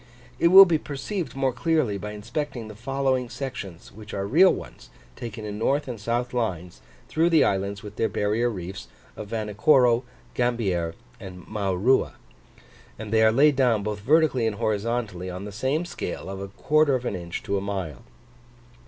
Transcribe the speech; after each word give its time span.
It 0.39 0.47
will 0.47 0.65
be 0.65 0.79
perceived 0.79 1.35
more 1.35 1.53
clearly 1.53 1.99
by 1.99 2.13
inspecting 2.13 2.67
the 2.69 2.75
following 2.75 3.29
sections 3.29 3.91
which 3.91 4.15
are 4.15 4.25
real 4.25 4.51
ones, 4.51 4.89
taken 5.15 5.45
in 5.45 5.59
north 5.59 5.87
and 5.87 5.99
south 5.99 6.33
lines, 6.33 6.81
through 7.07 7.29
the 7.29 7.43
islands 7.43 7.83
with 7.83 7.97
their 7.97 8.09
barrier 8.09 8.49
reefs, 8.49 8.87
of 9.15 9.27
Vanikoro, 9.27 10.01
Gambier, 10.33 10.95
and 11.19 11.45
Maurua; 11.45 12.13
and 12.97 13.13
they 13.13 13.21
are 13.21 13.31
laid 13.31 13.55
down, 13.55 13.83
both 13.83 13.99
vertically 13.99 14.47
and 14.47 14.55
horizontally, 14.55 15.29
on 15.29 15.45
the 15.45 15.51
same 15.51 15.85
scale 15.85 16.31
of 16.31 16.39
a 16.41 16.47
quarter 16.47 16.95
of 16.95 17.05
an 17.05 17.15
inch 17.15 17.43
to 17.43 17.55
a 17.55 17.61
mile. 17.61 18.01